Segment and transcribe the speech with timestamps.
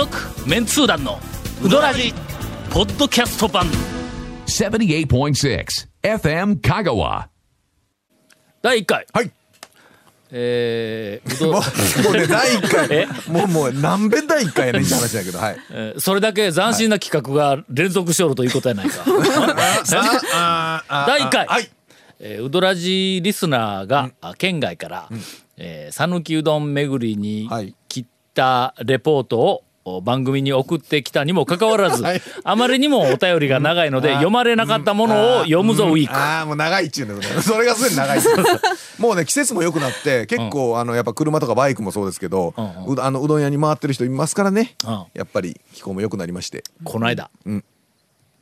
[0.00, 0.16] 続
[0.48, 1.18] メンツー団の
[1.62, 2.14] ウドラジ
[2.70, 3.66] ポッドキャスト版。
[4.46, 5.66] 78.6
[6.02, 7.26] FM Kagawa.
[8.62, 9.04] 第1回。
[9.12, 9.30] はい。
[10.30, 11.62] えーうど もう
[12.04, 13.06] もうね第一え？
[13.06, 15.56] 回もうもう何遍第一回やねんって話だけどはい。
[15.70, 19.04] えーそれだけ斬新な企画が連続しおるということやないか。
[21.06, 21.46] 第1回。
[21.46, 21.68] はい。
[22.20, 25.08] えーうどらじリスナーが、あ県外から
[25.58, 27.74] えー讃岐、うどん巡りにはい。
[27.86, 29.62] 来たレポートをお
[30.02, 32.22] 番組に送ってきたにもかかわらず、はい。
[32.44, 36.14] あまりにもお便りが長いので、読まれなかったものを読むぞウィーク。
[36.14, 38.20] ああもう長いっちゅうんだけどそれがすでに長い
[38.98, 42.92] もうね季節も良くなって結構あのやっぱ車とかバイクもそうですけどうん。
[42.92, 44.74] うどあのうどん屋に回ってる人いますからね。
[44.86, 45.04] うん。
[45.14, 46.62] やっぱり気候も良くなりまして。
[46.84, 47.64] この間、ん。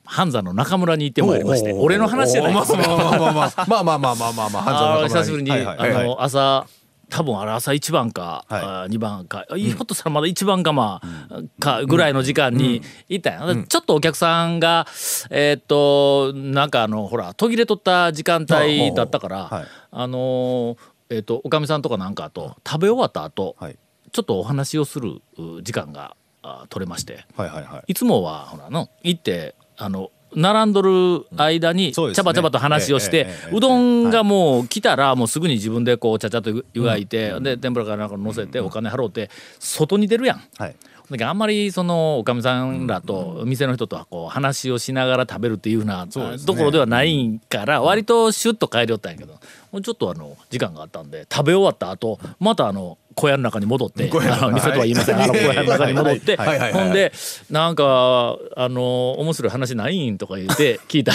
[0.05, 2.73] 半山の中村に行ってまいりまして俺の話じゃないです。
[2.75, 5.95] まあまあまあまあまあまあまあまあまあまあまあ半沢あーの中村久しぶりに、はいはいはい。
[5.95, 6.67] あの朝
[7.11, 8.63] 多分あれ朝一番か、はい。
[8.63, 14.87] あ2番か、ひょっとしたらまだ一番かまあ、かぐらいの時間に行ったんや、ちょっとお客さんが
[15.31, 19.65] えーっとなんかあのほら途切れとった時間帯だったから、はい。
[19.91, 20.77] あのー
[21.11, 23.79] えーっとおかみさんとかなんかと食べ終わった後、はい。
[24.13, 27.25] ちょっとお話をするう時間があ取れまして。
[27.37, 27.85] はいはいはい。
[27.89, 40.43] いつもはほらの行ってあの並んどる間にちゃばちゃばと話をして、うどんがもう来たらもうすぐに自分でこうちゃちゃっと湯がいて、で天ぷらかなんか乗せてお金払うて外に出るやん。
[40.59, 40.77] はい。
[41.11, 46.21] だけどあんまりそのおかみさんらと店の人とはこう話をしながら食べるっていうふうなと
[46.55, 49.41] ころではないから割とシュッと帰りよったんやけど
[49.73, 54.53] ちょっとあの時間があったんで食べ終わった後またあの小屋の中に戻って店とは
[54.85, 55.21] 言いません。
[55.21, 56.49] あの小屋の中に戻ってはい。
[56.49, 56.59] はい。
[56.59, 56.73] はい。
[56.73, 56.85] はい。
[56.85, 57.13] ほんで
[57.51, 61.13] なんかあの面白い話ないんとか言って 聞いた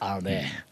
[0.00, 0.64] あのね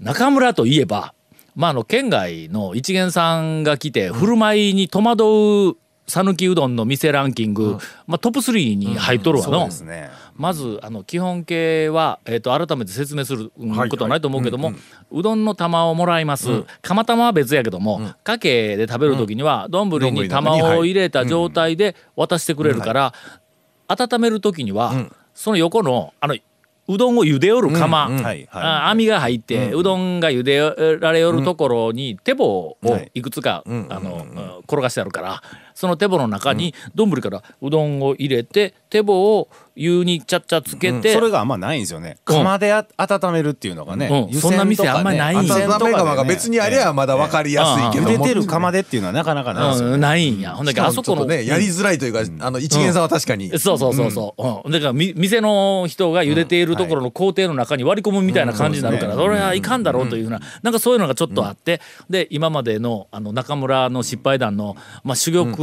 [0.00, 1.14] 中村といえば
[1.54, 14.72] まああの県外の一元さんが来て振る舞いに戸惑う讃岐うどんの店ランキング、まあ、トップ3に入っとるわそうの、ですねまずあの基本形は、えー、と改めて説明するうんことはないと思うけども、
[15.10, 23.14] うどんの玉をもらいます、釜玉は別やけども、かけで食べる時には丼に玉を入れた状態で渡してくれるから、
[23.88, 26.36] 温める時には、その横のあの
[26.86, 28.10] うどんを茹でよる釜、
[28.90, 32.78] 網が入って、うどんが茹でられよるところに手棒を
[33.14, 33.22] い。
[33.22, 35.42] くつか、あの、転がしてあるから
[35.74, 42.16] その手棒の中に丼からうどんを入れて手棒を湯にちゃっちゃつけて、それがあんまないんですよね。
[42.24, 48.10] 釜であ温めるっていうのがね、そんな店あんまりないん温め釜が別にありゃまだ分かりやすいけども。
[48.10, 49.70] 茹でてる釜でっていうのはなかなかない。
[49.72, 50.54] ですよねうん、ないんや。
[50.54, 53.48] ほんだけどあそこのねやりづらいというかあの一元さんは確かに。
[53.58, 54.72] そうそうそうそう、うん。
[54.72, 65.56] だからみ店の人が茹でているところの工程の中に割り込むみたいな感じになるから、それはいかんだろうというふうな、なんかそういうのがちょっとあって、で今までのあの中村の失敗談の、まあ、珠玉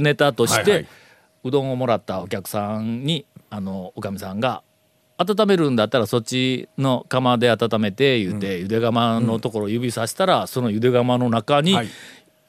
[0.00, 0.86] ネタとして、はいはい。
[1.44, 4.62] うどんをもらったお客さんにあのおかみさんが
[5.18, 11.88] 「温めるんだったらそっちの釜で温めて」言うて、ゆで釜のところを指さしたらそのゆで釜の中にはい。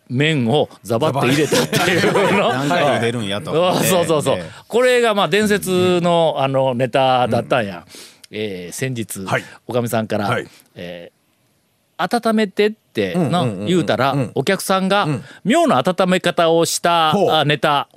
[0.10, 2.50] 麺をザバッと入れたっていうの。
[2.52, 3.70] 何回茹でるんやと。
[3.70, 4.50] あそうそうそう、ええ。
[4.68, 7.86] これがまあ伝説のあのネタだったんや、
[8.30, 9.44] えー先日、はい。
[9.66, 10.48] おかみさんから、はい。
[10.76, 11.24] えー
[11.98, 12.83] 温めてって
[13.16, 14.32] なうんうんうん言うたら、うん。
[14.36, 15.08] お客さんが
[15.44, 17.90] 妙な温め方をしたネタ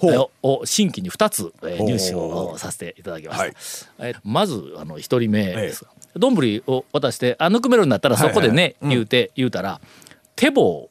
[0.42, 3.52] を新規に2つ、入手をさせていただきました、はい。
[4.00, 9.80] えーまずあの1人目ですが丼、を渡して「あぬくめるんだったらそこでね」言うて言うたら
[10.34, 10.88] 手棒を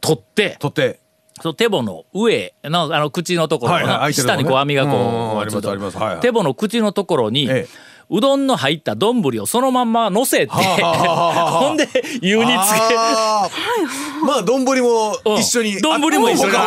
[0.00, 1.00] 取って、取って。
[1.38, 3.78] その手棒の上のあの口のところ
[4.10, 11.88] 下にこう網がこう、手棒の口のところに、ええうどんの入った丼をそのまんま乗せて、ほんで
[12.22, 12.94] 湯につけ
[14.24, 15.34] まあ丼もうん。
[15.34, 16.58] 一緒に丼も一緒にほ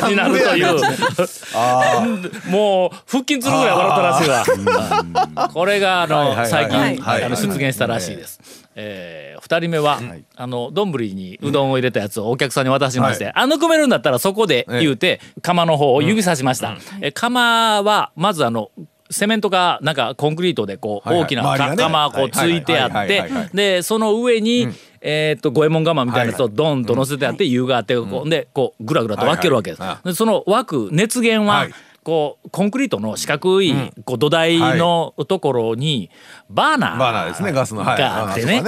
[0.00, 0.80] かになるという。
[2.50, 5.48] もう腹筋するぐらい笑ったらしいわ。
[5.52, 8.40] これがあの、最近、はいあの出現したらしいです、
[8.74, 10.00] えー、2人目は、
[10.36, 13.32] あの丼にうどんを入れたやつをお客さんに渡しまして「はい。
[13.36, 18.70] あのくめるんだったらそこで」言うて釜の方を指さしました、え釜はまずあの
[19.10, 24.68] セメントかなんかコンクリートでこう大きな釜がこうついてあっはいてでその上に、
[25.00, 29.82] えーっと五右衛門釜みたいなやつをドンと乗せてあって湯があってこうでこうぐらぐらと分けるわけです。
[30.04, 31.74] でその枠熱源ははい。
[32.02, 33.74] こうコンクリートの四角い
[34.06, 36.10] こう土台のところに
[36.48, 37.84] バーナーバーナーですねガスの。
[37.84, 37.98] はい。
[37.98, 38.62] があってね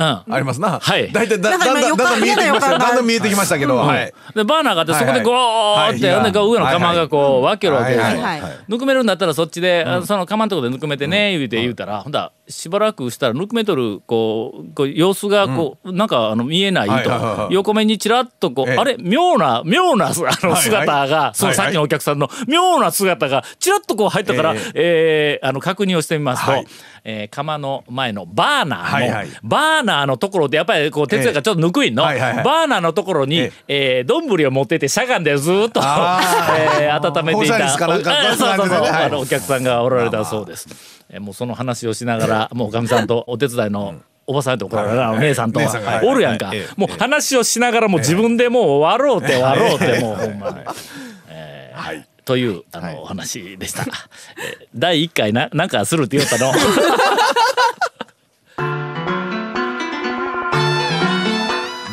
[0.00, 0.80] ありますな。
[0.80, 1.12] はい。
[1.12, 4.12] 大体だだんだんだんだん見えてきましただんだん見えてきましたけどはい。
[4.34, 6.12] でバーナーがあってそこでゴーってはい。
[6.12, 8.22] はいほんでこう上の釜がこう分けるわけですよ。
[8.22, 17.48] はいぬくめるんだったらそっちで、あその釜のとこでぬくめてね言うて言うたら、ほんだらしばらくしたらヌクメトルこうこう様子がこう、なんかあの見えないはいはいはいはい。
[17.48, 18.76] と横目にちらっとこう、ええ。
[18.76, 25.40] あれ妙な妙なあの姿が、そのさっきのお客さんの妙な姿がちらっとこう入ったから、ええ。
[25.42, 26.66] ーあの確認をしてみますと、はい。
[27.04, 29.28] えー釜の前のバーナーの、はいはい。
[29.42, 32.44] バーナーのところでやっぱりこう鉄也がちょっとぬくいんの、はいはいはい。
[32.44, 34.04] バーナーのところに、ええ。
[34.04, 36.20] ー丼を持っててしゃがんでずーっと、あ
[36.80, 40.99] えー温めていたお客さんがおられたそうです。
[41.10, 43.94] えーもうその話をしながら、 もうおかみさんとお手伝いの
[44.26, 45.60] おばさんと怒られるあの姉さんと
[46.04, 46.52] おるやんか。
[46.76, 50.46] もう話をしながらもう自分でもう終わろうって終わろうってもうほんま。
[51.74, 52.06] はい。
[52.24, 53.82] というあの、お話でした。
[53.82, 53.88] えー
[54.74, 56.52] 第一回ななんかするって言ったの？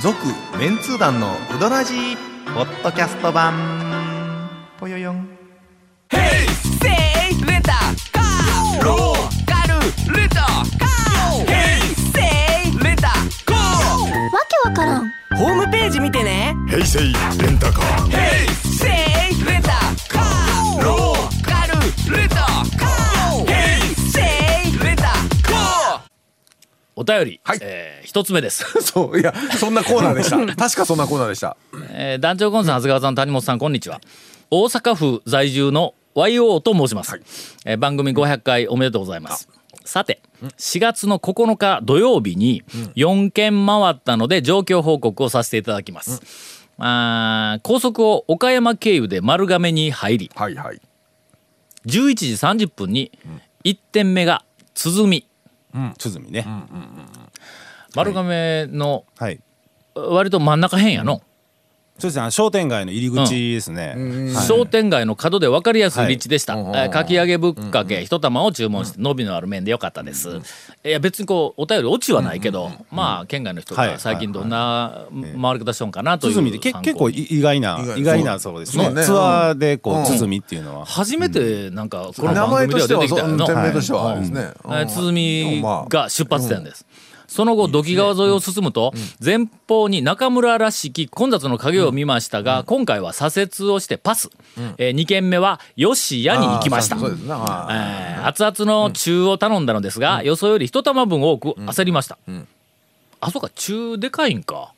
[0.02, 0.16] 続
[0.60, 1.94] メンツー団のうどらじ
[2.54, 3.54] ポッドキャスト版。
[4.80, 5.37] ぽよよん
[15.38, 16.56] ホームページ見てね。
[16.68, 17.06] 平成レ
[17.52, 18.12] ンタカー。
[18.64, 19.70] せいレンタ
[20.10, 20.84] カー。
[20.84, 23.46] ローカルレンタカー。
[23.46, 24.20] ヘイセ
[24.68, 26.02] イレンタカー。
[26.96, 27.60] お便り、はい。
[27.62, 28.66] えー一つ目です。
[28.82, 30.38] そういやそんなコーナーでした。
[30.56, 31.56] 確かそんなコーナーでした。
[31.92, 34.02] えー団長コンさん長谷川さん谷本さんこんにちは。
[34.50, 37.20] 大阪府在住の YO と申します、
[37.64, 39.48] えー番組500回おめでとうございます
[39.88, 42.64] さて4月の9日土曜日に
[42.96, 50.82] 4件回ったので状況報告をさせていただきます、あー高速を岡山経由で丸亀に入りはいはい。
[51.86, 53.12] 11時30分に
[53.64, 54.44] 1点目が
[54.76, 55.26] 鼓。
[55.98, 56.46] 鼓ね、
[57.96, 59.40] 丸亀のはい。
[59.96, 61.22] 割と真ん中辺やの、
[62.00, 63.96] そうですね商店街の入り口ですね、
[64.36, 64.46] はい。
[64.46, 66.86] 商店街の角で分かりやすい立地でした、はい。
[66.86, 70.30] えーかき揚げぶっかけ一玉を注文して伸びのある麺でよかったです、
[70.86, 73.92] いや別にこうお便りオチはないけど、まあ県外の人はい。
[73.94, 75.06] が最近どんな
[75.42, 78.24] 回り方しとんかなという結構意外な意外。
[78.24, 78.84] なそうですね。
[78.86, 79.04] そうね。
[79.04, 80.02] ツアーでこうん。
[80.04, 84.52] う鼓っていうのは、初めてなんかこの名番組で前としては出てきたよの名としてはですね。
[84.66, 86.86] えー鼓まあが出発点です。
[87.28, 88.94] その後土器川沿いを進むと
[89.24, 94.30] 前方に中村らしき混雑の影を見ましたが今回は左折をしてパス。
[94.78, 96.96] えー2軒目は吉谷に行きました。
[98.26, 102.18] 熱々の中を頼んだのですが予想より一玉分多く焦りました。
[103.20, 104.72] あそうか中でかいんか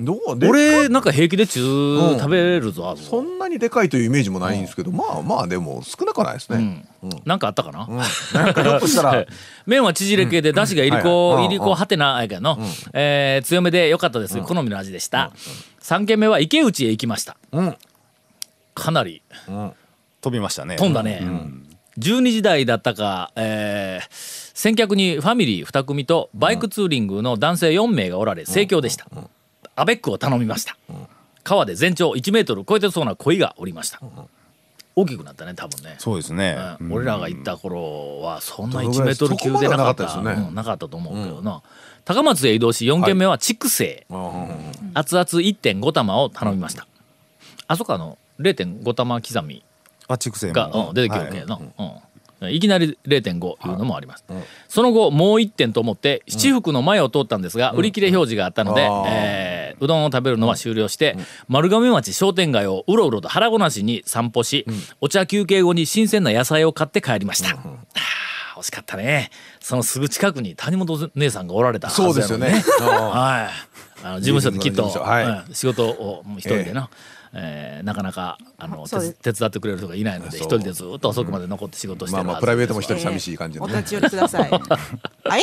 [0.00, 2.18] どうで俺なんか平気で中ん。
[2.18, 6.86] 食べれるぞあそそんなにでかいというイメージもないんですけどまあまあでも少なくはないですね。
[7.24, 7.86] なんかあったかな？
[8.34, 9.26] なんかひょっとしたら。
[9.66, 12.58] 麺は縮れ系で出汁がいりこ、はいりこはてなやけどの、
[12.92, 15.30] えー強めで良かったです、好みの味でした、
[15.82, 17.76] 3軒目は池内へ行きました、ん。
[18.74, 19.22] かなり
[20.20, 20.76] 飛びましたね。
[20.76, 21.22] 飛んだね、
[21.98, 29.06] 12時台だったか、えー先客にファミリー2組とバイクツーリングの男性4名がおられ盛況でした、
[29.76, 30.76] アベックを頼みました、
[31.44, 34.00] 川で全長1メートル超えてそうな鯉がおりました、
[34.94, 35.96] 大きくなったね多分ね。
[35.98, 36.92] そうですね、うん。
[36.92, 40.20] 俺らが行った頃はそんな1どのぐらいメートル級でなかった。
[40.20, 40.42] なね。
[40.48, 41.62] うんなかったと思うけどな、
[42.04, 44.06] 高松へ移動し4軒目は筑西、
[44.94, 46.86] 熱々1.5玉を頼みました、
[47.66, 49.64] あそこあの0.5玉刻み
[50.08, 51.92] あ畜生が、うん、出てきるわけやな、うん
[52.50, 53.74] いきなり0.5い。
[53.74, 54.24] うのもあります、
[54.68, 61.16] その後もう1点と思って七福の前を通ったんですが、売り切れ表示があったので、あーえーうどんを食べるのは終了して、
[61.48, 64.64] 丸亀町商店街をうろうろと腹ごなしに散歩し、
[65.00, 67.58] お茶休憩後に新鮮な野菜を買って帰りました、
[68.56, 69.30] 惜しかったね。
[69.60, 72.86] そのすぐ近くに谷本姉さんがおられたはずやのにそうですよね。
[72.86, 73.71] はい
[74.02, 75.24] あの事務所できっと、はい。
[75.24, 76.88] うん仕事をもう一人でな、
[77.34, 83.74] えーなかなかあの手手伝ってくれる人がいないので一人でずっと遅くまで残って仕事してるはずまあまあプライベートも一人寂しい感じのね。
[83.74, 84.50] お立ち寄りください。
[84.50, 84.58] は
[85.38, 85.42] い。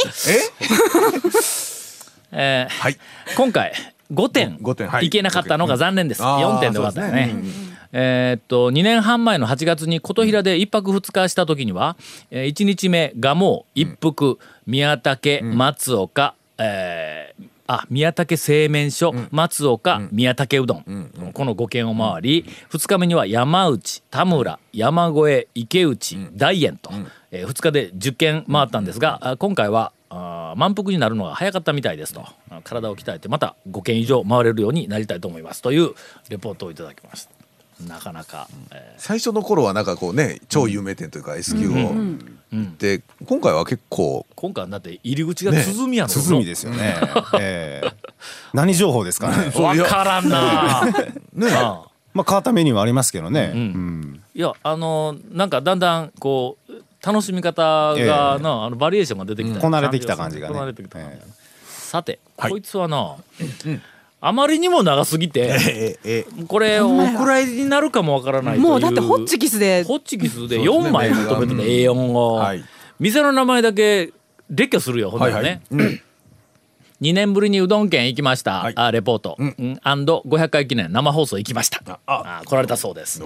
[2.32, 2.68] え？
[2.70, 2.98] ーはい。
[3.36, 3.74] 今回
[4.13, 5.08] 5点5点はい。
[5.08, 11.96] いけなかったのが残念です、あー4点で終わったよねそうでえーっと2年半前の8月に琴平で1泊2日した時には、
[12.30, 14.38] え1日目蒲生一服
[14.68, 17.29] 宮武松岡、えー
[17.72, 26.90] あ宮武製麺所、松岡、宮武うどん、この5軒を回り、2日目には山内田村山越え池内、大円と、
[27.30, 32.26] え2日で10軒回ったんですが、あ今回はあー満腹になるのが早かったみたいですと。
[32.50, 35.62] あ体を鍛えてまた5軒以上回れるようになりたいと思います。
[35.62, 35.92] という
[36.30, 37.32] レポートをいただきました
[37.88, 41.94] なかなか、え最初の頃はなんかこうね超有名店というか S 級を
[42.78, 46.96] で今回は結構ー今回はだって入り口が鼓やの、鼓ですよね、
[47.40, 47.94] えー
[48.54, 49.52] 何情報ですかね？
[49.62, 50.84] わからんな。
[51.34, 51.52] ね。
[51.54, 51.84] あ
[52.14, 54.22] まあ変わったメニューはありますけどね、ん。
[54.34, 56.74] いやあのーなんかだんだんこう
[57.06, 60.54] 楽しみ方がな、あのバリエーションが出てきた、こなれてきた感じがね。
[60.54, 61.22] こなれてきた感じえ
[61.68, 63.16] さて、こいつはな、
[64.22, 68.68] あまりにも長すぎて、ええこれお蔵入りになるかもわからないという。
[68.68, 69.84] もうだってホッチキスで。
[69.84, 72.64] ホッチキスで4枚まとめてた A4 を、はい。
[73.00, 74.12] 店の名前だけ
[74.50, 75.62] 列挙するよほんならね、
[77.02, 78.74] 2年ぶりにうどん県行きました、はい。
[78.76, 82.00] あレポート、うん、アンド500回記念生放送行きました。
[82.06, 83.24] あ来られたそうです。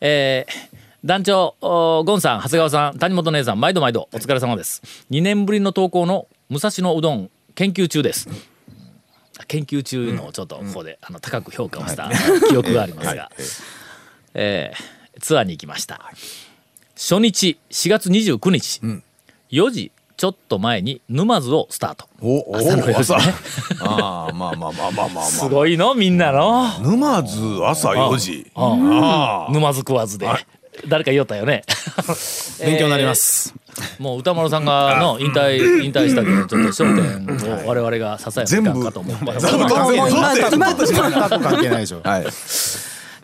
[0.00, 4.80] えー団長おゴンさん長谷川さん谷本姉さん毎度毎度お疲れ様です。
[5.10, 8.26] 2年ぶりの投稿の武蔵野うどん研究中です
[9.48, 12.10] 研究中のをちょっとここで、あの高く評価をした
[12.48, 13.30] 記憶がありますが、
[14.34, 16.10] えーツアーに行きました。
[16.96, 18.80] 初日4月29日、
[19.50, 22.08] 4時ちょっと前に沼津をスタート。
[22.20, 23.16] おお朝の4時朝。
[23.16, 23.22] ね
[23.80, 25.24] ああまあまあまあまあまあ。
[25.26, 26.66] すまごいのみんなの。
[26.66, 28.50] あ沼津朝4時。
[28.54, 30.28] 沼津食わずで
[30.86, 31.62] 誰か言おったよね。
[32.60, 33.54] 勉強になります。
[33.98, 39.24] もう歌丸さんがの引退引退したけどちょっと焦点を我々が支えないかと思って
[41.42, 42.00] 関係ないでしょ。
[42.04, 42.26] はい。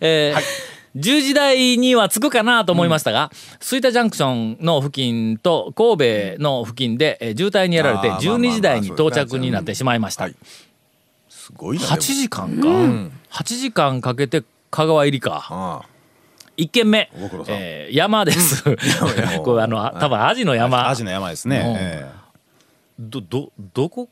[0.01, 3.31] えー10時台には着くかなと思いましたが、
[3.61, 10.25] 吹田ジャンクションの付近と神戸の付近でえー渋滞にやられてあーまあまあまあ12時台に到着になってしまいました。
[10.25, 10.35] はい。
[11.29, 13.11] すごいな8時間か、8
[13.45, 14.43] 時間かけて
[14.73, 15.47] 香川入りか。
[15.49, 15.83] あ
[16.61, 17.11] 1軒目。
[17.49, 18.63] えー山です。
[19.43, 20.89] これあの多分アジの山。
[20.89, 21.59] アジの山ですね。
[21.59, 21.75] うん。
[21.79, 22.11] え
[22.99, 24.09] どどどこ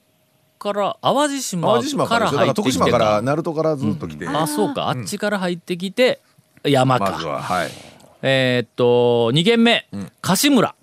[0.59, 4.27] から淡路あ島かから入ってきて島からか鳴門からずっと来て。
[4.27, 4.89] あそうか。
[4.89, 6.21] あっちから入ってきて
[6.65, 7.71] 山か、まずははい。
[8.23, 9.87] えーっと2軒目、
[10.23, 10.75] 柏村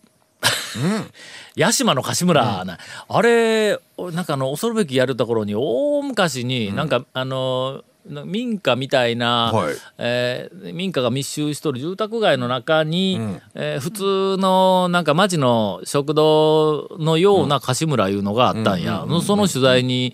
[1.55, 2.77] 屋島の柏村な、
[3.09, 7.83] あれなんかあの恐るべきやるところに大昔になんか、あのな
[8.25, 9.75] 民家みたいな、はい。
[9.97, 13.19] えー民家が密集しとる住宅街の中に、
[13.53, 20.13] えー普通のなんか町の食堂のような柏村いうのがあったんや、その取材に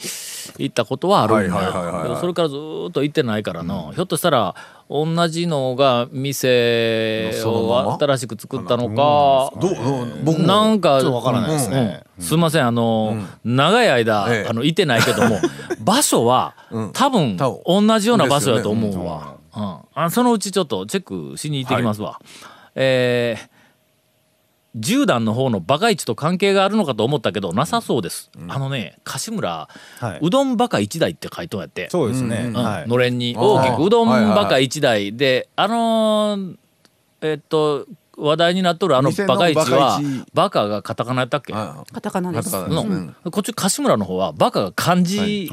[0.57, 2.11] 行ったことはあるんはいはいはいはいはい。
[2.11, 4.55] やそれからずーっと行ってないからの、ひょっとしたら
[4.89, 9.53] 同じのが店を新しく作ったのか。
[9.59, 12.03] どうどう僕もなんかわからないですね。
[12.05, 14.47] うんすいませんあの、長い間、ええ。
[14.47, 15.39] あのいてないけども
[15.81, 16.53] 場所は、
[16.93, 19.77] 多分同じような場所だと思うわ、うん。
[19.95, 22.19] あそのうちちょっとチェックしに行ってきますわ、
[22.75, 23.50] えー
[24.79, 29.67] 10段の方のバカ市と関係があるのかと思ったけどなさそうです、あのね柏村、
[29.99, 30.19] はい。
[30.21, 31.89] うどんバカ一台って書いてあって。
[31.89, 32.45] そうですね。
[32.47, 32.53] うん。
[32.53, 32.87] はい。
[32.87, 33.35] のれんに。
[33.37, 34.21] 大きくうどんはい。
[34.21, 35.13] はいはいバカ一台。
[35.15, 36.55] であのー
[37.21, 37.85] えっと
[38.17, 39.99] 話題になっとるあのバカ市は
[40.33, 41.53] バカがカタカナやったっけ？
[41.53, 42.55] あカタカナです。
[42.55, 43.15] うん。
[43.31, 45.49] こっち柏村の方はバカが漢字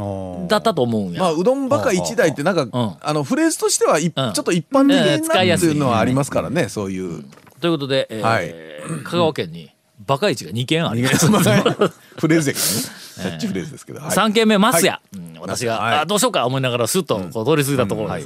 [0.48, 2.96] だったと思うんや、まあうどんばか一台ってなんかうん。
[3.00, 4.24] あのフレーズとしてはいちうん。
[4.26, 7.24] ょっと一般的えーに使いやすいなっていうのはありますからねそういう
[7.60, 9.04] ということで、えーはい。
[9.04, 9.70] 香川県に
[10.06, 11.26] バカ市が2軒あります。
[12.18, 12.98] フレーズやけどね。
[13.18, 14.00] キャッチフレーズですけど。
[14.00, 14.10] はい。
[14.10, 15.16] 3軒目松屋、はい。
[15.18, 15.98] うん私が、はい。
[16.00, 18.22] あどうしようか思いながらスッとこう通り過ぎたところで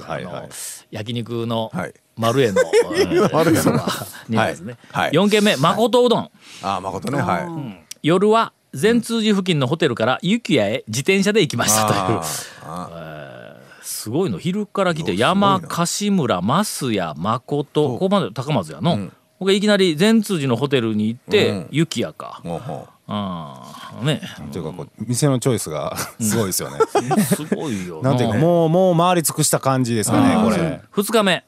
[0.51, 1.95] す、焼肉のはい。
[2.17, 2.61] 丸栄の、
[2.97, 3.77] えー丸ですね、
[4.39, 4.57] はい。
[4.93, 5.11] はい。
[5.13, 6.31] 4軒目誠うどん、
[6.63, 7.21] ああ誠ね。
[7.21, 7.97] はい。
[8.03, 12.21] 夜は善通寺付近のホテルから雪屋へ自転車で行きましたという。
[13.83, 14.39] すごいの。
[14.39, 19.11] 昼から来て山柏村増屋誠ここまで高松やの、
[19.43, 21.69] 僕いきなり善通寺のホテルに行って、うん。
[21.73, 22.41] 雪屋か。
[23.09, 24.23] あーね。
[24.53, 26.79] というかこう店のチョイスがすごいですよね。
[27.25, 28.13] すごいよな。
[28.13, 30.81] んていうかもうもう回り尽くした感じですかねこれ。
[30.95, 31.45] 2日目、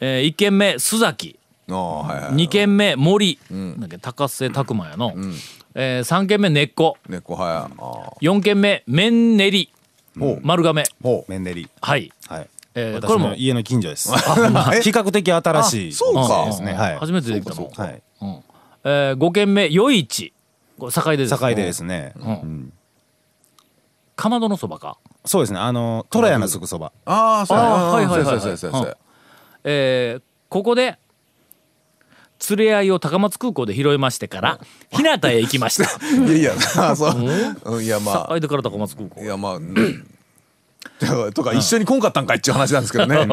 [0.00, 1.38] え1軒目須崎。
[1.68, 3.80] はいはい2軒目森、なん。
[3.80, 5.12] だっけ高瀬拓磨やの、
[5.74, 6.96] え3軒目根っこ。
[7.06, 9.70] 猫はいああ4軒目麺練り
[10.42, 10.84] 丸亀。
[11.02, 11.30] ほう。
[11.30, 11.68] メンデリ。
[11.82, 12.48] はい、はい。
[12.78, 14.10] えーこれも家の近所です。
[14.74, 14.82] え？
[14.82, 15.92] 比較的新しい。
[15.92, 16.74] あそうかですね。
[16.74, 16.98] はい。
[16.98, 18.02] 初めてできたのはい。
[18.20, 18.38] うん
[18.84, 20.32] えー、5軒目余市
[20.78, 22.14] これ境でです境でですね。
[24.14, 25.58] かまどのそばかそうですね。
[25.58, 26.92] あの虎屋のすぐそば。
[27.06, 28.96] ああそうはいはいはいはいそうやそうやそうや
[29.64, 30.98] えーここで
[32.50, 34.60] 連れ合いを高松空港で拾いましてから
[34.92, 37.16] 日向へ行きましたいやいやああそう
[37.64, 40.15] うんいやま境でから高松空港あいやまあうん
[41.34, 43.26] とか一緒に来んかったんかいっちゅう話なんですけどね。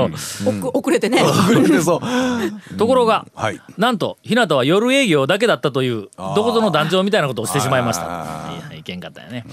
[0.74, 1.22] 遅れてね。
[1.24, 2.02] 遅れてそう。
[2.78, 3.60] ところが、はい。
[3.78, 8.04] なんと日向は夜営業だけだったというどこぞの団長みたいなことをしてしまいました。
[8.06, 9.46] あいやいけんかったよね、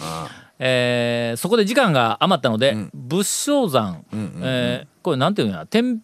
[0.58, 4.04] えーそこで時間が余ったので、仏性山、
[4.42, 5.64] えーこれなんていうんや？
[5.66, 6.00] 天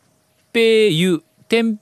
[0.54, 1.22] 平湯。
[1.48, 1.78] 天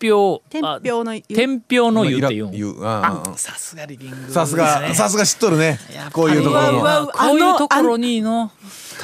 [0.00, 1.22] 平天あ平の湯。
[1.22, 2.46] 天平の湯っていう。
[2.48, 5.78] ん言うああさすがリビングさすがさすが知っとるね。
[6.12, 8.50] こういうところこういうところにの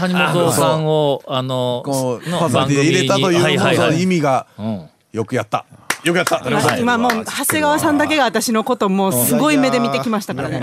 [0.01, 3.91] 谷本さんをあのこうのパサリで入れたというはいはいはい。
[3.91, 4.89] その意味がうん。
[5.13, 5.65] よくやった。
[6.05, 6.39] よくやった。
[6.39, 10.61] はい今もう長谷川さんだけが私のこともうすごい目で見てきましたからね。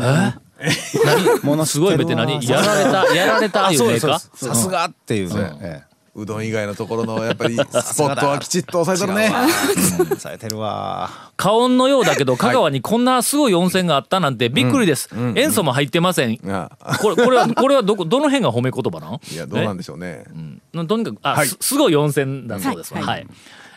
[1.44, 2.44] もの すごい目って何？
[2.48, 4.20] やられたやられたいう名か？
[4.20, 5.52] さすがっていうね。
[5.62, 5.82] え
[6.18, 9.32] うどん以外のところのやっぱりスポットはきちっと押さえとるね。
[10.14, 11.10] えされてるわ。
[11.38, 16.70] 花音のようだけど香川にこんなすごい温泉があったなんてびっくりです、塩素も入ってません、あ
[17.00, 19.20] これこれはこれはどこどの辺が褒め言葉なん？
[19.32, 20.26] いやどうなんでしょうね。
[20.74, 20.86] え？
[20.86, 21.48] とにかくあ、はい。
[21.48, 23.08] すすごい温泉だそうですわ、はい。
[23.08, 23.28] はい。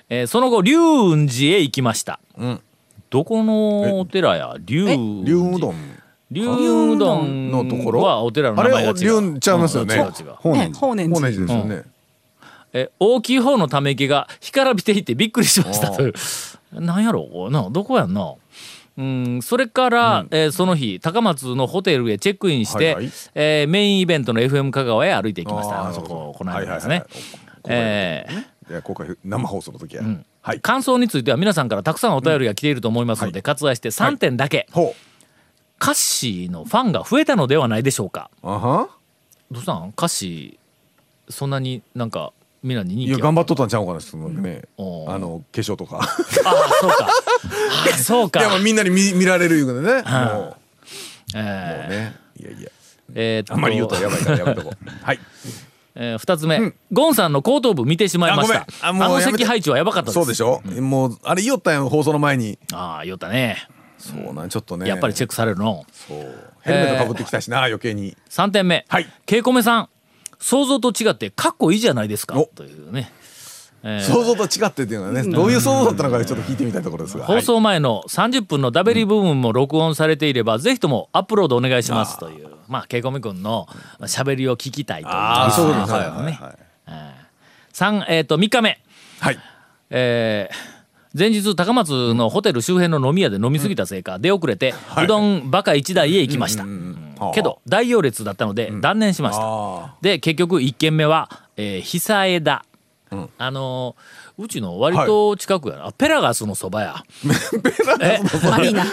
[0.08, 2.58] えーその後龍雲寺へ行きました、ん。
[3.10, 4.54] どこのお寺や？
[4.64, 5.74] 龍龍雲うどん。
[6.30, 8.00] 龍雲うどんのところ？
[8.00, 8.94] はお寺のあ名前が違う。
[8.94, 9.96] れ龍雲ちゃいますよね。
[10.38, 10.94] 法然寺。
[11.20, 11.82] ですよね
[12.72, 16.14] え大きい方のため池が干からびていてびっくりしましたという。
[16.72, 17.28] なんやろ？
[17.48, 18.34] うなどこやんな？
[18.98, 23.12] うんそれから、えーその日高松のホテルへチェックインして、はいはい。
[23.34, 25.88] えーメインイベントの FM 香川へ歩いていきました。
[25.88, 27.04] あそここのはいはい間ですね、
[27.68, 28.70] えー。
[28.70, 30.02] いや公開生放送の時や。
[30.42, 30.60] はい。
[30.60, 34.94] 感想については皆さんからたくさんお便りが来ていると思いますので、割愛して3点だけ、ほ
[35.78, 38.30] カッシーのファンが増えたのではないでしょうか。
[38.42, 38.88] うあは。
[39.50, 39.92] どうしたん？
[39.92, 42.32] カッシーそんなになんか
[42.62, 46.00] みんなに人気いやあ頑張っとったんちゃうかなそのねおーあの化粧とか。
[46.00, 47.08] あそうか。
[47.92, 48.40] あそうか。
[48.40, 50.02] いやまあみんなに見見られるいうことでね。
[50.02, 50.56] も
[51.34, 52.68] えうもーうねいやいや。
[53.14, 54.88] えーあんまり言うとやばいからやめとこう。
[55.02, 55.18] はい。
[55.94, 58.66] えー二つ目、ゴンさんの後頭部見てしまいました。
[58.82, 60.60] あの席配置はやばかったそうでしょ？
[60.80, 62.58] もうあれ言おったんよ放送の前に。
[62.72, 63.56] ああ言ったね。
[63.98, 64.88] そうなんちょっとね。
[64.88, 65.84] やっぱりチェックされるの。
[65.92, 66.18] そう。
[66.62, 68.16] ヘルメットかぶってきたしな余計に。
[68.30, 69.06] 3点目、はい。
[69.26, 69.88] ケイコメさん
[70.40, 72.38] 想像と違ってかっこいいじゃないですか。
[72.38, 72.46] お。
[72.46, 73.12] というね、
[73.82, 74.00] えー。
[74.00, 77.26] 想像と違ってっていうのはねどういう想像だったのかちょっと聞いてみたいところですが。
[77.26, 82.48] 放送前の30分のダベリ部分も録音されていれば、ぜひともアップロードお願いしますという。
[82.68, 83.66] まあケイコメ君の
[84.00, 85.14] 喋りを聞きたいという。
[85.14, 85.98] ああそうですね。
[85.98, 86.54] は
[86.86, 86.90] い。
[86.90, 87.14] ね
[87.72, 88.80] 三えっ、と3日目。
[89.20, 89.38] はい。
[89.90, 90.80] えー
[91.12, 102.64] 前日高松のホテル周辺の飲み屋で飲み過ぎたせいか出遅れて、うどんバカ一台へ行きました、うんけど大行列だったので断念しました、あで結局1軒目は、えー、久枝、
[103.38, 107.04] あのーうちの割と近くやな、あペラガスのそばや。
[108.00, 108.20] え？
[108.48, 108.82] マリーナ。
[108.82, 108.86] あ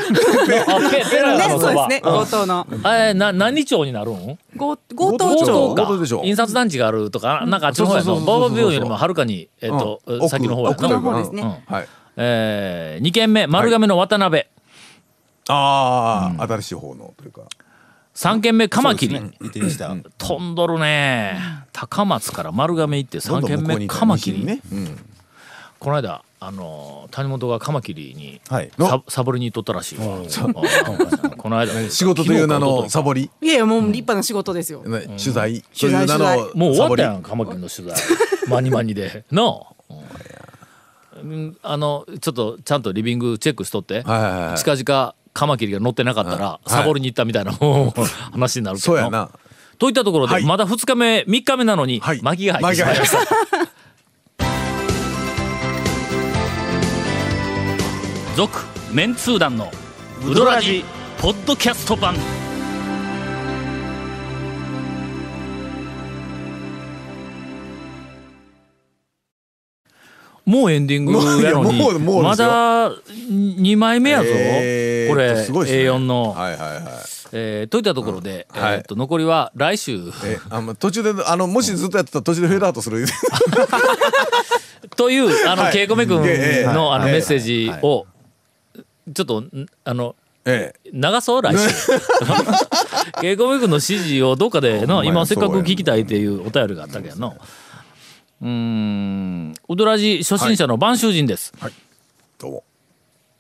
[0.92, 2.02] ペ ペラガスね、のそば、そうですね。
[2.02, 2.68] 強盗の。
[2.84, 4.38] あれな何町になるん？
[4.58, 5.76] 強強盗町。
[5.76, 5.84] か。
[5.84, 6.22] 強盗でしょ。
[6.26, 10.30] 印刷団地があるとかなんかあっちの方やのそうそうそうそうバーバービューよりもはるかに、えっとうん。
[10.30, 11.42] 先の方や奥というかの方ですね。
[11.44, 11.74] うん。
[11.74, 11.88] はい。
[12.18, 14.44] えー、2軒目丸亀の渡辺、
[15.48, 17.44] ああ新しい方のというか
[18.18, 19.96] 3軒目カマキリ、行ってました。
[20.18, 21.38] 飛んどるね。
[21.72, 24.98] 高松から丸亀行って3軒目カマキリ、ねうん。
[25.78, 28.72] この間あのー谷本がカマキリにはい。
[28.80, 30.18] ササボりに行っとったらしいわ。
[30.18, 30.26] うん。
[31.38, 31.90] この間。
[31.92, 33.30] 仕事という名のサボり？
[33.40, 34.82] いやいや、もう立派な仕事ですよ。
[34.82, 35.62] ね取材？
[35.62, 37.96] と取材いう名のもう終わったやサんカマキリの取材。
[38.50, 39.26] マニマニで。
[39.30, 39.60] な
[41.62, 44.02] あのちょっとちゃんとリビングチェックしとって。
[44.02, 44.58] はいはいはい。
[44.58, 48.86] 近々カマキリが乗ってなかったらサボりに行ったみたいなもう話になるけど。
[48.88, 49.30] そうやな。
[49.78, 50.46] といったところで、はい。
[50.46, 52.22] まだ2日目3日目なのに、はい。
[52.24, 53.20] 巻きが入ってしまいました。
[58.36, 59.72] 続メンツー団の
[60.26, 60.84] ウドラジ
[61.20, 62.16] ポッドキャスト版
[70.48, 71.12] もうエンディング
[71.44, 71.78] やのに。
[72.24, 75.84] まだ2枚目やぞ、えーこれすごいですね。
[75.90, 76.84] A4 の、はいはいはい。
[77.34, 78.74] えーといったところで、うんはい。
[78.76, 80.00] えーっと残りは来週。
[80.26, 83.06] えあま途中であのもしずっとやってたら途中でフェードアウトする。
[84.96, 85.74] というあの、はい。
[85.74, 87.12] ケイコメ君の,、ええあのはい。
[87.12, 88.06] メッセージを、
[89.14, 90.90] ちょっとんあのええ。
[90.94, 91.68] 流そう来週。
[93.20, 97.36] ケイコメ君の指示をどっかでの今せっかく聞きたいっていうお便りがあったけどの
[98.42, 99.54] うーん。
[99.68, 101.54] ウドラジ初心者の播州人です、
[102.38, 102.64] どうも。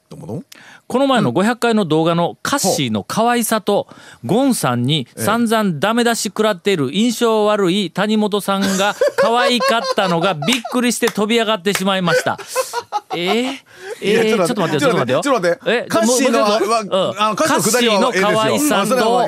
[0.09, 0.43] どうもどうも。
[0.87, 3.87] この前の500回の動画のカッシーの可愛さと
[4.25, 12.37] ゴンさんに散々ダメ出し食らっている印象悪い谷本さんが可愛かったのがびっくりして飛び上がってしまいました。
[13.13, 13.57] えー、
[14.01, 15.21] えー、ちょっと待ってよちょっと待ってよ。
[15.21, 17.35] ちょっと待ってえカッシーのもうん。
[17.35, 19.27] カッシーの可愛さと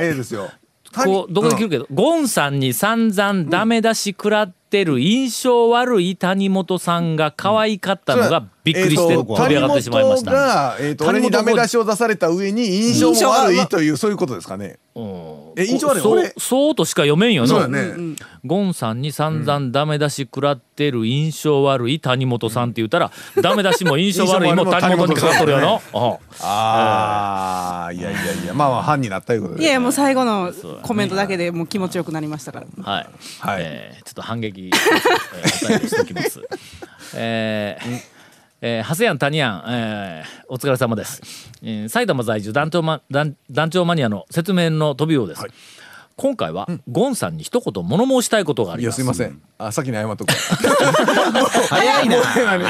[0.96, 10.32] こうどこで切るけど、ゴンさんに散々ダメ出し食らってる印象悪い谷本さんが可愛かったのがびっくりして飛び上がってしまいまし谷本た。
[10.32, 14.78] が、えー、と俺にダメ出しを出された上に印象も悪いというそういうことですかね。
[14.96, 15.04] うん。
[15.58, 25.80] え印象悪いそう俺そうとしか読めんよそうなだね、ゴンさんに散々ダメ出し食らってる印象悪い谷本さんって言ったら、 ダメ出しも印象悪いも谷本にかかっとるよな。
[25.94, 28.54] あああいやいやいや。
[28.54, 29.64] まあまあ犯になったいうことで。
[29.64, 30.54] いや、もう最後の
[30.84, 32.68] コメントだけでもう気持ちよくなりましたから。
[32.84, 33.08] はい、
[33.40, 33.62] はい。
[33.62, 36.42] えーちょっと反撃、えーお便りしておきます。
[37.16, 38.20] えー
[38.62, 41.22] えー、ハセヤン、タニヤン、えー、お疲れ様です。
[41.64, 45.42] えー、埼玉在住団長マ団団長マニアの説明の飛びようです。
[46.20, 49.02] 今回は、ゴンさんに一言物申したいことがありいやますす。
[49.04, 49.42] いません。
[49.58, 50.34] あ先に謝っとく。
[51.70, 52.24] 早いな。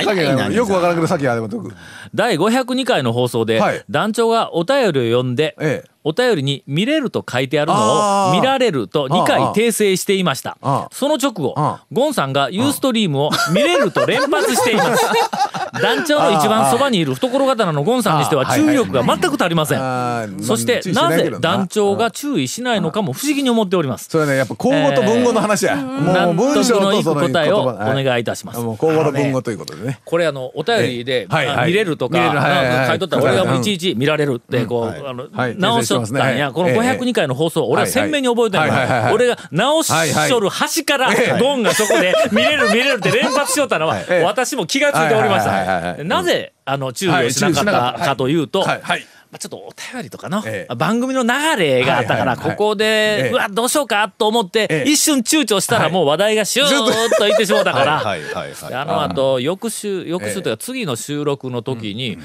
[0.03, 0.53] 先に謝る。
[0.53, 1.73] よくわからんけど先に謝っとく。
[2.13, 3.83] 第502回の放送で、はい。
[3.89, 5.89] 団長がお便りを読んで、ええ。
[6.03, 10.57] お便りに見れると書いてあるのを見られると2回訂正していました。
[10.91, 15.05] その直後あゴンさんがユーストリームを見れると連発しています
[15.73, 20.43] 団長の一番そばにいる懐刀のゴンさんにしては注意力が全く足りません。
[20.43, 24.09] そしてなぜ団長が注意しないのかも不思議に思っております。
[24.09, 24.37] それね。
[24.37, 28.59] やっぱ口語と文語の話や、も納う文得章のその答えをお願いいたします。
[28.59, 29.99] もう口語と文語ということでね。
[30.05, 31.67] これあのお便りで、ええはい。
[31.71, 35.03] 見れるとか書いとったら俺がもういちいち見られるってこう、はい。
[35.05, 35.55] あのはい。
[35.57, 36.79] 直しとったんや、このええ。
[36.79, 44.23] 502回の放送、俺は鮮明に覚えてない俺が直しとる端からゴンがそこで見れる見れるって連発しよったのは、ええ。
[44.23, 45.58] 私も気がついておりましはい
[46.03, 47.61] なぜあの注意をしなか
[47.95, 49.05] ったかというと、はいはい。
[49.31, 50.75] まあ、ちょっとお便りとかの、ええ。
[50.75, 53.29] 番組の流れがあったから、ここで、ええ。
[53.29, 54.89] うわどうしようかと思って、ええ。
[54.89, 62.17] 一瞬躊躇したらもう話題がシューッといってしもうたから、はいはいはいであの後翌週翌週というか次の収録の時に、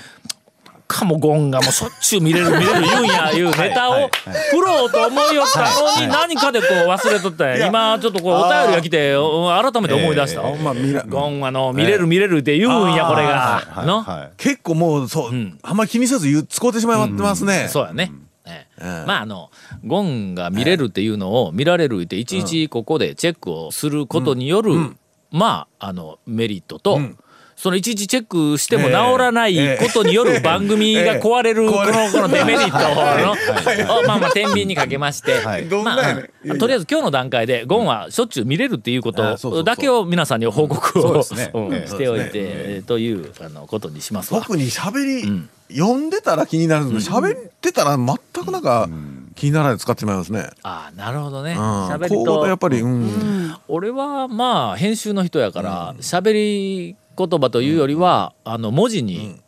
[0.87, 4.09] かもゴンがもうしょっちゅう見れる見れる言うんやいうネタを
[4.51, 7.67] 振ろうと思いよったのに何かでこう忘れとったんや。
[7.67, 18.13] 今ちょっとこうお便りが来てうん改めて思い出した、まあ見らゴンあの見れる見れるって言うんやこれが、の、はい結構もうそう、あんまり気にせず言う使うてしまいますね、そうやね。
[18.47, 19.05] ええ。
[19.07, 19.51] まああの
[19.85, 24.75] ゴンが見れるっていうのを見られるっていちいちここでチェックをすることによる、
[25.31, 27.01] まああのメリットと、
[27.57, 35.41] そのいちいちチェックしても治らないことによる番組が壊れるこのこのデメリットのをまあまあ天秤にかけまして、
[35.85, 44.41] まあとりあえず今日の段階でゴンはしょっちゅう見れるっていうことだけを皆さんに報告をしておいてというあのことにしますわ。
[44.41, 48.89] 特に喋り、読んでたら気になるんですけど喋ってたら全くなんか
[49.35, 51.53] 気にならないで使ってしまいますね、ああなるほどね。
[51.53, 53.57] うん、喋りととやっぱり、うん。
[53.69, 59.41] 俺はまあ編集の人やから喋、り言葉というよりは、あの文字に、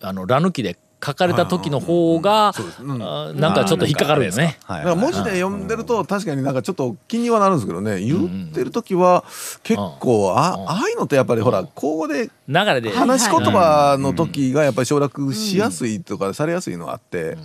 [0.00, 3.02] あのラ抜きで書かれた時の方が、うん。
[3.02, 4.58] あなんかちょっと引っかかるよね。
[4.64, 4.78] はい。
[4.78, 8.00] だから文字で読んでると確かになんかちょっと気にはなるんですけどね。
[8.00, 9.24] 言ってる時は
[9.62, 12.90] 結構あああいうのってやっぱりほら口語で流れで。
[12.90, 17.38] 話し言葉の時がやっぱり省略しやすいとかされやすいのがあって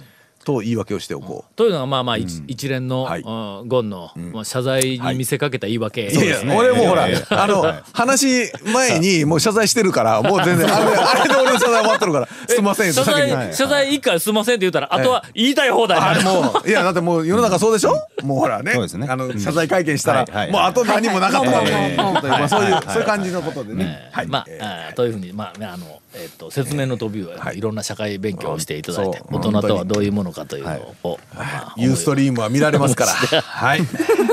[0.43, 1.55] と言い訳をしておこう。
[1.55, 3.21] というのがまあまあ一,、一連の、はい。
[3.21, 3.29] う
[3.65, 6.15] んゴンの、まあ謝罪に見せかけた言い訳、い。
[6.15, 13.03] やいや俺もほら、あの、話前にもう謝罪してるから、もう全然、あれ、あれで俺の謝罪終わってるから、すいません、謝。
[13.03, 15.99] 罪謝罪一回すいませんって言ったら、あとは言いたい放題。
[15.99, 17.95] あるれもう、いや、だってもう世の中そうでしょ？
[18.23, 18.73] もうほらね。
[18.73, 24.09] あの、謝罪会見したらもうあと何もなかったそういう、そういう感じのことでね。
[24.11, 24.95] はい。
[24.95, 33.41] というふうに、まあね、あの、えっ、と、説明の飛びを、い、ろんな社会勉強をしていただいて、大人とはどういうものかというのを、まあユーストリームは見られますから。
[33.41, 33.81] はい。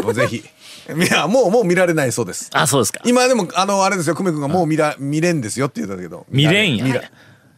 [0.02, 0.36] もうぜひ。
[0.36, 2.50] いや、もう、もう見られないそうです。
[2.52, 3.00] あ、そうですか。
[3.04, 6.26] 今でも、あの、あれですよ、久米君がもう見ら、見れんですよって言ったけど。
[6.28, 7.02] 見れんや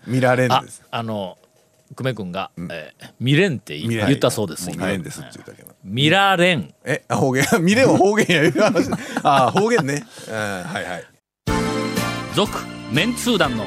[0.06, 1.38] 見られんあです。、あの、
[1.96, 4.70] 久米君が、えー見れんって言ったそうです。
[4.70, 5.74] 見れんですって言ったけど。
[5.84, 6.74] 見られん。
[6.84, 8.90] え、あ方言、 見れんは方言やいう話。
[9.22, 10.04] あ、方言ね。
[10.28, 11.04] うん、はいはい。
[12.34, 12.50] 続、
[12.90, 13.66] メンツー団の